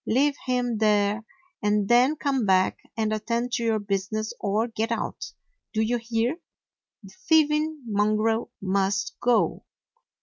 Leave 0.07 0.33
him 0.47 0.79
there, 0.79 1.23
and 1.61 1.87
then 1.87 2.15
come 2.15 2.43
back 2.43 2.75
and 2.97 3.13
attend 3.13 3.51
to 3.51 3.63
your 3.63 3.77
business 3.77 4.33
or 4.39 4.67
get 4.67 4.91
out. 4.91 5.23
Do 5.75 5.81
you 5.83 5.97
hear? 5.99 6.37
The 7.03 7.13
thieving 7.29 7.83
mon 7.85 8.15
grel 8.15 8.49
must 8.59 9.15
go. 9.21 9.63